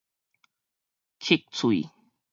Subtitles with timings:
[1.19, 1.91] 缺喙